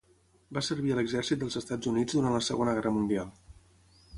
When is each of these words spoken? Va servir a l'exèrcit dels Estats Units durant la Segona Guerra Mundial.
Va 0.57 0.63
servir 0.67 0.93
a 0.93 0.95
l'exèrcit 0.99 1.43
dels 1.43 1.59
Estats 1.61 1.91
Units 1.93 2.17
durant 2.17 2.35
la 2.37 2.43
Segona 2.49 2.75
Guerra 2.79 2.93
Mundial. 2.99 3.29